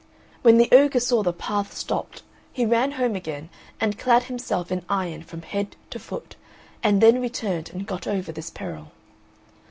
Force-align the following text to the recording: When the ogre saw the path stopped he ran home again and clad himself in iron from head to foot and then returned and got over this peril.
When 0.41 0.57
the 0.57 0.67
ogre 0.71 0.99
saw 0.99 1.21
the 1.21 1.31
path 1.31 1.77
stopped 1.77 2.23
he 2.51 2.65
ran 2.65 2.93
home 2.93 3.15
again 3.15 3.49
and 3.79 3.99
clad 3.99 4.23
himself 4.23 4.71
in 4.71 4.83
iron 4.89 5.21
from 5.21 5.43
head 5.43 5.75
to 5.91 5.99
foot 5.99 6.35
and 6.81 7.01
then 7.01 7.21
returned 7.21 7.69
and 7.69 7.85
got 7.85 8.07
over 8.07 8.31
this 8.31 8.49
peril. 8.49 8.93